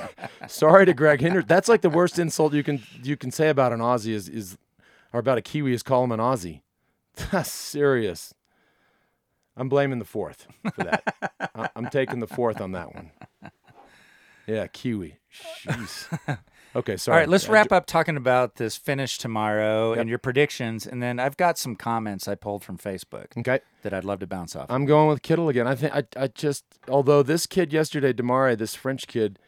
[0.48, 1.42] sorry to Greg Hinder.
[1.42, 4.58] That's like the worst insult you can you can say about an Aussie is is
[5.12, 6.62] or about a Kiwi is call him an Aussie.
[7.32, 8.34] That's serious.
[9.58, 11.16] I'm blaming the fourth for that.
[11.56, 13.12] I- I'm taking the fourth on that one.
[14.48, 15.18] Yeah, Kiwi.
[15.64, 16.40] Jeez.
[16.76, 17.16] Okay, sorry.
[17.16, 17.30] all right.
[17.30, 21.58] Let's wrap up talking about this finish tomorrow and your predictions, and then I've got
[21.58, 23.60] some comments I pulled from Facebook Okay.
[23.82, 24.68] that I'd love to bounce off.
[24.70, 25.68] I'm going with Kittel again.
[25.68, 29.40] I think I, I just although this kid yesterday, Demare, this French kid,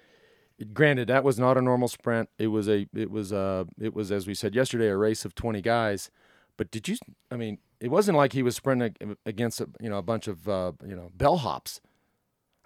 [0.74, 2.30] granted that was not a normal sprint.
[2.40, 5.36] It was a it was uh it was as we said yesterday a race of
[5.36, 6.10] 20 guys.
[6.58, 6.98] But did you
[7.30, 10.50] I mean, it wasn't like he was sprinting against a, you know a bunch of
[10.50, 11.80] uh, you know bellhops.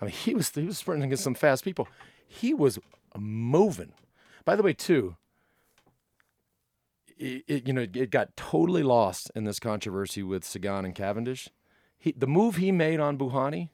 [0.01, 1.87] I mean, he was he was sprinting against some fast people.
[2.27, 2.79] He was
[3.17, 3.91] moving.
[4.45, 5.17] By the way, too,
[7.17, 11.49] it, it, you know, it got totally lost in this controversy with Sagan and Cavendish.
[11.97, 13.69] He, the move he made on Bouhanni,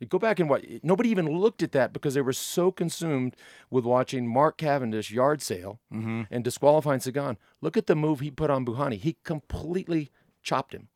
[0.00, 0.64] you go back and watch.
[0.82, 3.34] Nobody even looked at that because they were so consumed
[3.70, 6.22] with watching Mark Cavendish yard sale mm-hmm.
[6.30, 7.38] and disqualifying Sagan.
[7.62, 8.98] Look at the move he put on Bouhanni.
[8.98, 10.10] He completely
[10.42, 10.88] chopped him.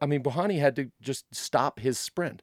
[0.00, 2.42] I mean, Bouhanni had to just stop his sprint.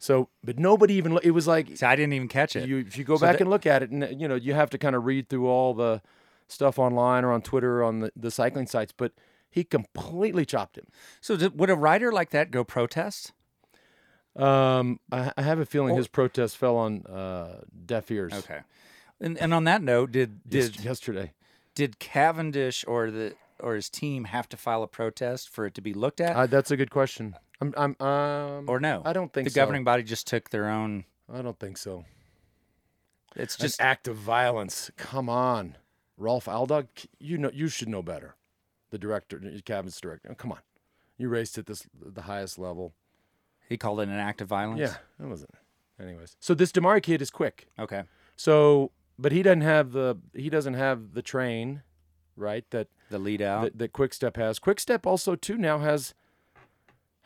[0.00, 1.12] So, but nobody even.
[1.12, 2.68] lo- It was like See, I didn't even catch it.
[2.68, 4.54] you if you go So back that- and look at it, and you know you
[4.54, 6.00] have to kind of read through all the
[6.46, 9.12] stuff online or on Twitter or on the, the cycling sites, but
[9.50, 10.86] he completely chopped him.
[11.20, 13.32] so, did, would a rider like that go protest?
[14.36, 18.32] Um, I, I have a feeling his protest fell on uh, deaf ears.
[18.32, 18.60] Okay.
[19.20, 21.32] And, and on that note, did Yes- did yesterday.
[21.74, 25.80] did Cavendish or the or his team have to file a protest for it to
[25.80, 27.34] be looked at, Uh, that's a good question.
[27.60, 29.02] I'm, I'm, um, or no?
[29.04, 29.60] I don't think the so.
[29.60, 31.04] governing body just took their own.
[31.32, 32.04] I don't think so.
[33.36, 34.90] It's Just an act of violence.
[34.96, 35.76] Come on,
[36.16, 36.86] Rolf Aldag.
[37.18, 38.36] You know, you should know better.
[38.90, 40.34] The director, cabinet's director.
[40.34, 40.60] Come on,
[41.18, 42.94] you raced at this the highest level.
[43.68, 44.80] he called it an act of violence.
[44.80, 45.50] Yeah, that wasn't.
[46.00, 47.66] Anyways, so this Demare kid is quick.
[47.78, 48.04] Okay.
[48.36, 51.82] So, but he doesn't have the he doesn't have the train,
[52.34, 52.64] right?
[52.70, 53.64] That The lead out.
[53.64, 54.58] that, that Quickstep has.
[54.58, 56.14] Quickstep also too now has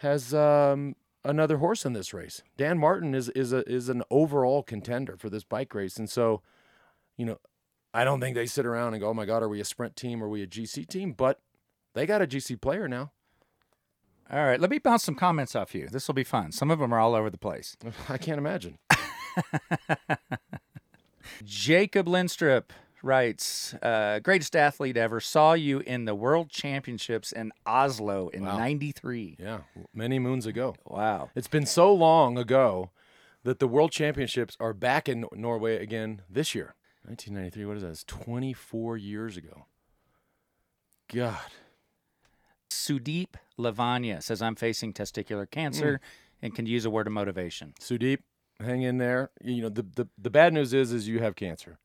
[0.03, 2.43] has um, another horse in this race.
[2.57, 6.43] Dan Martin is is a is an overall contender for this bike race, and so
[7.17, 7.39] you know
[7.95, 9.97] I don't think they sit around and go, "Oh my God, are we a sprint
[9.97, 10.23] team?
[10.23, 11.41] Are we a GC team?" But
[11.95, 13.13] they got a GC player now.
[14.31, 14.61] All right.
[14.61, 15.89] Let me bounce some comments off you.
[15.89, 16.53] This will be fun.
[16.53, 17.77] Some of them are all over the place.
[18.09, 18.79] I can't imagine.
[21.45, 22.71] Jacob Lindstrup
[23.03, 25.21] writes, uh, greatest athlete ever.
[25.21, 28.59] Saw you in the World Championships in Oslo in Wow.
[28.59, 29.37] '93.
[29.39, 29.61] Yeah,
[29.95, 30.75] many moons ago.
[30.85, 31.31] Wow.
[31.35, 32.91] It's been so long ago
[33.45, 36.75] that the World Championships are back in Norway again this year.
[37.05, 37.65] 1993.
[37.65, 37.89] What is that?
[37.91, 39.67] It's 24 years ago.
[41.13, 41.41] God.
[42.71, 46.45] Sudeep Lavanya says, I'm facing testicular cancer Hmm.
[46.47, 47.75] and can use a word of motivation.
[47.81, 48.21] Sudeep,
[48.61, 49.31] hang in there.
[49.43, 51.79] You know, the, the, the bad news is is you have cancer.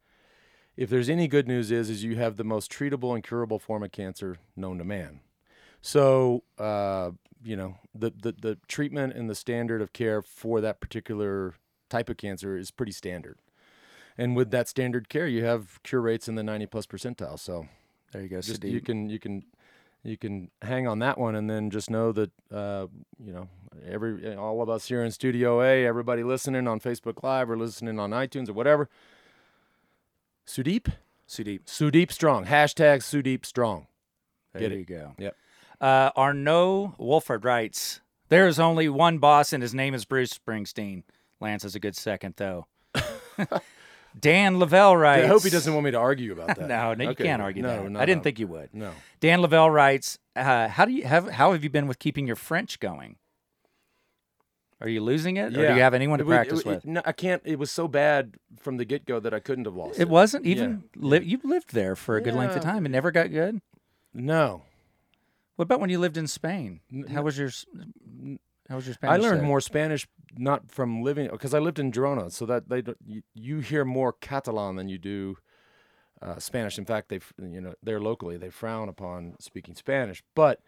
[0.77, 3.83] If there's any good news is is you have the most treatable and curable form
[3.83, 5.21] of cancer known to man.
[5.81, 7.11] So, uh,
[7.43, 11.55] you know, the, the the treatment and the standard of care for that particular
[11.89, 13.39] type of cancer is pretty standard.
[14.17, 17.39] And with that standard care, you have cure rates in the 90 plus percentile.
[17.39, 17.67] So,
[18.11, 19.43] There you go, just you can you can
[20.03, 22.87] you can hang on that one and then just know that uh,
[23.23, 23.49] you know
[23.87, 27.99] every all of us here in studio a everybody listening on facebook live or listening
[27.99, 28.89] on itunes or whatever
[30.47, 30.87] sudeep
[31.27, 31.65] Sudeep.
[31.65, 33.87] sudeep strong hashtag sudeep strong
[34.53, 34.77] There Get it.
[34.79, 35.13] you go.
[35.17, 35.35] Yep.
[35.81, 41.03] Uh, Arnaud Wolford writes, There is only one boss, and his name is Bruce Springsteen.
[41.39, 42.65] Lance is a good second, though.
[44.19, 47.03] Dan Lavelle writes, i hope he doesn't want me to argue about that No, no,
[47.03, 47.91] you Okay, can't argue no, that.
[47.91, 48.69] no, I didn't no, think you would.
[48.73, 51.27] no Dan Lavelle writes, uh, "How do you have?
[51.29, 53.17] How have you been with keeping your French going?
[54.79, 56.85] Are you losing it, or do you have anyone to It wa- practice it, with?
[56.85, 59.97] no, i can't it was so bad from the get-go that i couldn't have lost
[59.97, 60.83] it, It wasn't even.
[60.95, 62.71] Li- you lived there for a good length of Yeah.
[62.73, 63.59] time and never got good.
[64.13, 64.63] no
[65.55, 66.81] What about when you lived in Spain?
[67.09, 67.65] How was your s-
[68.69, 69.13] How was your Spanish?
[69.15, 69.47] I learned there?
[69.47, 73.21] more Spanish not from living because I lived in Girona, so that they don't, you,
[73.33, 75.37] you hear more Catalan than you do
[76.21, 76.77] uh, Spanish.
[76.77, 80.59] In fact, they f- you know there locally they frown upon speaking Spanish, but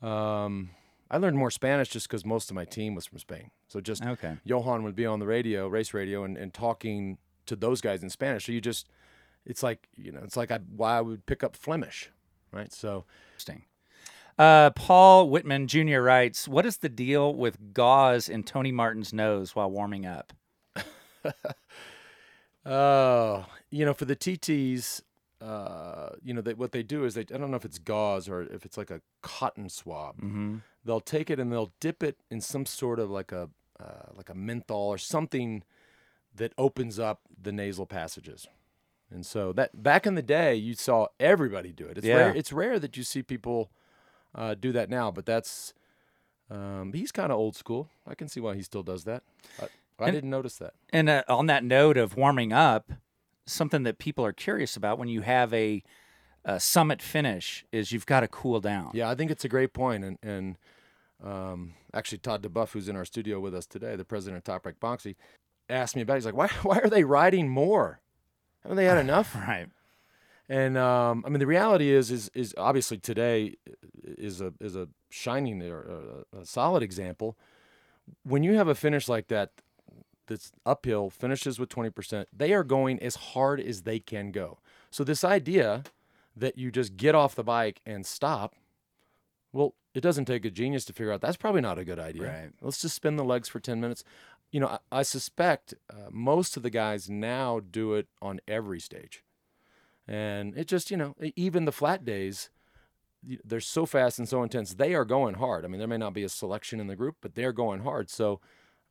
[0.00, 0.70] um,
[1.10, 3.50] I learned more Spanish just because most of my team was from Spain.
[3.68, 4.36] So just Okay.
[4.44, 8.10] Johan would be on the radio, race radio, and, and talking to those guys in
[8.10, 8.46] Spanish.
[8.46, 8.88] So you just
[9.44, 12.10] it's like you know it's like I why I would pick up Flemish,
[12.52, 12.72] right?
[12.72, 13.64] So Interesting.
[14.38, 16.00] Uh, Paul Whitman Jr.
[16.00, 20.32] writes, "What is the deal with gauze in Tony Martin's nose while warming up?"
[22.64, 25.00] Oh, you know, for the TTs,
[25.40, 28.28] uh, you know, they, what they do is they, I don't know if it's gauze
[28.28, 30.16] or if it's like a cotton swab.
[30.16, 30.56] Mm-hmm.
[30.84, 33.48] They'll take it and they'll dip it in some sort of like a,
[33.78, 35.62] uh, like a menthol or something
[36.36, 38.46] that opens up the nasal passages.
[39.10, 41.98] And so that back in the day, you saw everybody do it.
[41.98, 42.16] It's Yeah.
[42.16, 42.34] rare.
[42.36, 43.70] It's rare that you see people
[44.34, 45.74] uh, do that now, but that's
[46.50, 47.88] um, he's kind of old school.
[48.06, 49.22] I can see why he still does that.
[49.60, 49.64] I,
[49.98, 50.74] I And- didn't notice that.
[50.92, 52.92] And uh, on that note of warming up,
[53.46, 55.82] something that people are curious about when you have a,
[56.44, 58.90] a summit finish is you've got to cool down.
[58.94, 60.56] Yeah, I think it's a great point, and and
[61.22, 64.64] um, actually Todd duBoef, who's in our studio with us today, the president of Top
[64.64, 65.16] Rank Boxing,
[65.68, 66.14] asked me about.
[66.14, 66.16] it.
[66.18, 68.00] He's like, "Why why are they riding more?
[68.62, 69.68] Haven't they had enough?" Right.
[70.48, 73.54] And um, I mean, the reality is is is obviously today
[74.02, 77.38] is a is a shining or a, a solid example.
[78.24, 79.52] When you have a finish like that,
[80.30, 84.58] that's uphill, finishes with twenty percent, they are going as hard as they can go.
[84.90, 85.82] So this idea
[86.34, 88.54] that you just get off the bike and stop,
[89.52, 92.28] well, it doesn't take a genius to figure out that's probably not a good idea.
[92.28, 92.50] Right.
[92.62, 94.04] Let's just spin the legs for ten minutes.
[94.52, 98.80] You know, I, I suspect uh, most of the guys now do it on every
[98.80, 99.22] stage.
[100.08, 102.50] And it just, you know, even the flat days,
[103.44, 104.74] they're so fast and so intense.
[104.74, 105.64] They are going hard.
[105.64, 108.10] I mean, there may not be a selection in the group, but they're going hard.
[108.10, 108.40] So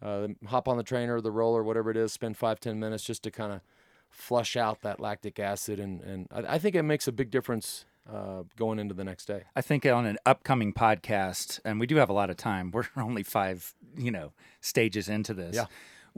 [0.01, 3.23] uh, hop on the trainer, the roller, whatever it is, spend five, ten minutes just
[3.23, 3.61] to kind of
[4.09, 5.79] flush out that lactic acid.
[5.79, 9.25] And, and I, I think it makes a big difference uh, going into the next
[9.25, 9.43] day.
[9.55, 12.71] I think on an upcoming podcast, and we do have a lot of time.
[12.73, 14.31] We're only five you know,
[14.61, 15.55] stages into this.
[15.55, 15.65] Yeah.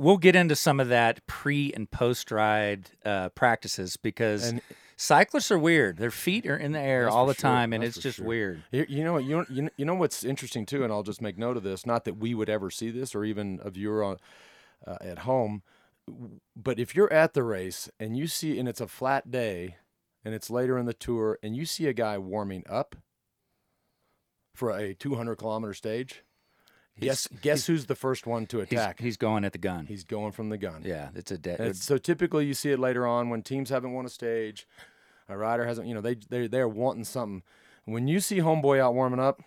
[0.01, 4.61] We'll get into some of that pre and post ride uh, practices because And-
[4.97, 5.97] cyclists are weird.
[5.97, 7.41] Their feet are in the air all the sure.
[7.41, 8.25] time, and That's it's just sure.
[8.25, 8.63] weird.
[8.71, 9.17] You, you know?
[9.17, 11.61] You know, you know, you know what's interesting too, and I'll just make note of
[11.63, 11.85] this.
[11.85, 14.17] Not that we would ever see this, or even a viewer on
[14.87, 15.61] uh, at home,
[16.55, 19.75] but if you're at the race and you see, and it's a flat day,
[20.25, 22.95] and it's later in the tour, and you see a guy warming up
[24.55, 26.23] for a 200 kilometer stage,
[26.99, 28.99] guess guess who's the first one to attack?
[28.99, 29.85] he's going at the gun.
[29.85, 30.81] He's going from the gun.
[30.85, 31.75] yeah, it's a dead.
[31.75, 34.67] So typically you see it later on when teams haven't won a stage,
[35.27, 37.43] a rider hasn't, you know, they they they're wanting something.
[37.85, 39.41] When you see homeboy out warming up,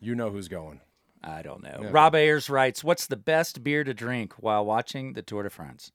[0.00, 0.80] you know who's going.
[1.22, 1.80] I don't know.
[1.82, 1.88] Yeah.
[1.90, 5.92] Rob Ayers writes, "What's the best beer to drink while watching the Tour de France?"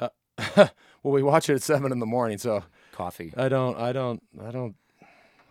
[0.00, 0.08] Uh,
[0.56, 0.70] well,
[1.12, 3.32] we watch it at seven in the morning, so Coffee.
[3.36, 4.74] I don't, I don't, I don't,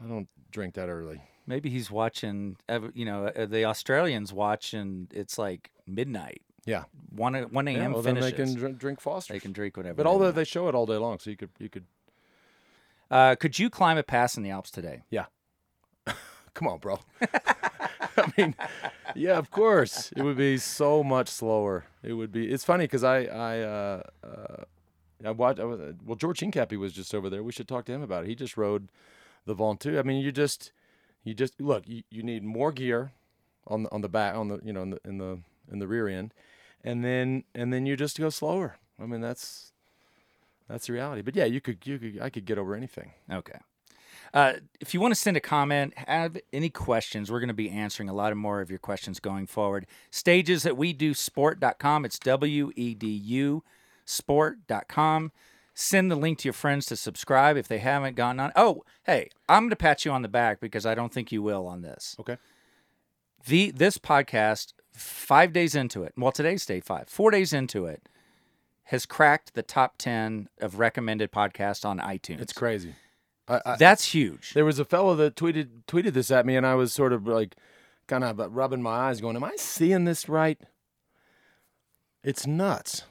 [0.03, 1.21] I don't drink that early.
[1.49, 2.57] Maybe he's watching.
[2.69, 6.41] uh, You know, uh, the Australians watch, and it's like midnight.
[6.65, 6.83] Yeah,
[7.15, 7.81] One one a.m.
[7.81, 9.33] yeah well, then they can drink, drink Foster.
[9.33, 9.95] They can drink whatever.
[9.95, 10.35] but they all the, want.
[10.35, 11.85] they show it all day long, so you could you could
[13.09, 15.01] Uh, could you climb a pass in the Alps today?
[15.09, 15.25] Yeah.
[16.53, 16.99] Come on, bro.
[18.17, 18.53] I mean,
[19.15, 21.85] yeah, of course, it would be so much slower.
[22.03, 22.51] It would be.
[22.51, 24.63] It's funny because I I uh, uh,
[25.25, 25.59] I watched.
[25.59, 27.41] I was, well, George Hincapie was just over there.
[27.41, 28.27] We should talk to him about it.
[28.29, 28.91] He just rode
[29.45, 29.97] the Ventoux.
[29.97, 30.71] I mean, you just
[31.23, 31.87] you just look.
[31.87, 33.11] You, you need more gear
[33.67, 35.39] on the on the back on the you know in the in the
[35.71, 36.33] in the rear end,
[36.83, 38.77] and then and then you just go slower.
[39.01, 39.71] I mean, that's
[40.67, 41.21] that's the reality.
[41.21, 43.13] But yeah, you could you could I could get over anything.
[43.31, 43.59] Okay.
[44.33, 47.69] Uh, if you want to send a comment, have any questions, we're going to be
[47.69, 49.87] answering a lot of more of your questions going forward.
[50.11, 52.05] Stages at we do sport.com.
[52.05, 53.63] It's W E D U
[54.05, 55.31] sport.com.
[55.81, 58.51] Send the link to your friends to subscribe if they haven't gotten on.
[58.53, 61.41] Oh, hey, I'm going to pat you on the back because I don't think you
[61.41, 62.17] will on this.
[62.19, 62.35] Okay.
[63.47, 68.09] The this podcast, five days into it, well, today's day five, four days into it,
[68.83, 72.41] has cracked the top ten of recommended podcasts on iTunes.
[72.41, 72.95] It's crazy.
[73.47, 74.51] I, I, That's huge.
[74.53, 77.25] There was a fellow that tweeted tweeted this at me, and I was sort of
[77.25, 77.55] like,
[78.05, 80.59] kind of rubbing my eyes, going, "Am I seeing this right?"
[82.21, 83.05] It's nuts.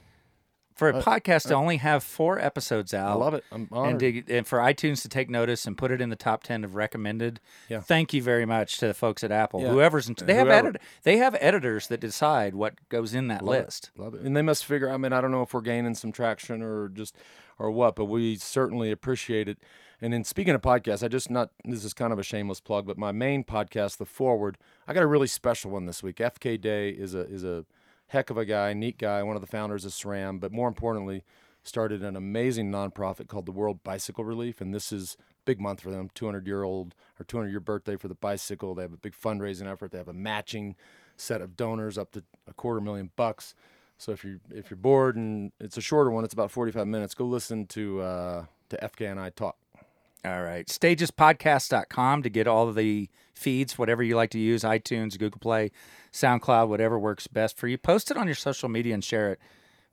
[0.78, 3.42] For a uh, podcast to uh, only have four episodes out, I love it.
[3.50, 4.00] I'm honored.
[4.00, 6.62] and, to, and for iTunes to take notice and put it in the top ten
[6.62, 7.40] of recommended.
[7.68, 7.80] Yeah.
[7.80, 9.60] Thank you very much to the folks at Apple.
[9.60, 9.70] Yeah.
[9.70, 10.68] Whoever's in, they have Whoever.
[10.68, 13.64] edit, they have editors that decide what goes in that Love it.
[13.64, 13.90] list.
[13.96, 14.20] Love it.
[14.20, 14.88] And they must figure.
[14.88, 17.16] I mean, I don't know if we're gaining some traction or just
[17.58, 19.58] or what, but we certainly appreciate it.
[20.00, 22.86] And then speaking of podcasts, I just not this is kind of a shameless plug,
[22.86, 26.18] but my main podcast, The Forward, I got a really special one this week.
[26.18, 27.64] FK Day is a is a
[28.08, 31.24] heck of a guy, neat guy, one of the founders of SRAM, but more importantly,
[31.62, 35.90] started an amazing nonprofit called the World Bicycle Relief, and this is big month for
[35.90, 36.10] them.
[36.14, 38.74] 200 year old or 200 year birthday for the bicycle.
[38.74, 39.92] They have a big fundraising effort.
[39.92, 40.76] They have a matching
[41.16, 43.54] set of donors up to a quarter million bucks.
[43.96, 47.14] So if you if you're bored and it's a shorter one, it's about 45 minutes.
[47.14, 49.56] Go listen to uh, to FK and I talk.
[50.24, 50.66] All right.
[50.66, 55.70] Stagespodcast.com to get all of the feeds, whatever you like to use iTunes, Google Play,
[56.12, 57.78] SoundCloud, whatever works best for you.
[57.78, 59.40] Post it on your social media and share it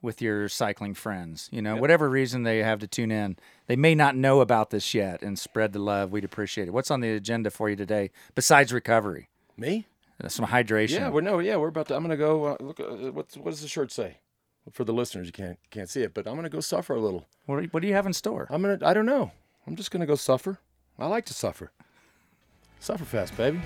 [0.01, 1.49] with your cycling friends.
[1.51, 4.93] You know, whatever reason they have to tune in, they may not know about this
[4.93, 6.11] yet and spread the love.
[6.11, 6.71] We'd appreciate it.
[6.71, 9.29] What's on the agenda for you today besides recovery?
[9.57, 9.87] Me?
[10.23, 10.99] Uh, Some hydration.
[10.99, 11.95] Yeah, we're no, yeah, we're about to.
[11.95, 12.45] I'm gonna go.
[12.45, 14.17] Uh, look, uh, what's what does the shirt say?
[14.71, 17.25] For the listeners, you can't can't see it, but I'm gonna go suffer a little.
[17.45, 18.47] what, what do you have in store?
[18.49, 18.79] I'm gonna.
[18.81, 19.31] I don't know.
[19.67, 20.59] I'm just gonna go suffer.
[20.97, 21.71] I like to suffer.
[22.79, 23.61] Suffer fast, baby.